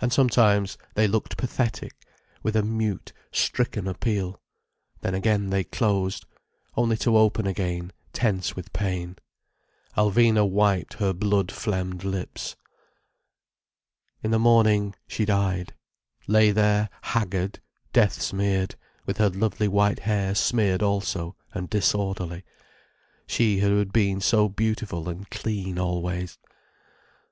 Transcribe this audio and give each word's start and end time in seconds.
And 0.00 0.12
sometimes 0.12 0.76
they 0.94 1.06
looked 1.06 1.36
pathetic, 1.36 1.94
with 2.42 2.56
a 2.56 2.64
mute, 2.64 3.12
stricken 3.30 3.86
appeal. 3.86 4.42
Then 5.00 5.14
again 5.14 5.50
they 5.50 5.62
closed—only 5.62 6.96
to 6.96 7.16
open 7.16 7.46
again 7.46 7.92
tense 8.12 8.56
with 8.56 8.72
pain. 8.72 9.14
Alvina 9.96 10.44
wiped 10.44 10.94
her 10.94 11.12
blood 11.12 11.52
phlegmed 11.52 12.02
lips. 12.02 12.56
In 14.24 14.32
the 14.32 14.40
morning 14.40 14.96
she 15.06 15.24
died—lay 15.24 16.50
there 16.50 16.90
haggard, 17.02 17.60
death 17.92 18.20
smeared, 18.20 18.74
with 19.06 19.18
her 19.18 19.30
lovely 19.30 19.68
white 19.68 20.00
hair 20.00 20.34
smeared 20.34 20.82
also, 20.82 21.36
and 21.52 21.70
disorderly: 21.70 22.42
she 23.28 23.58
who 23.58 23.78
had 23.78 23.92
been 23.92 24.20
so 24.20 24.48
beautiful 24.48 25.08
and 25.08 25.30
clean 25.30 25.78
always. 25.78 26.38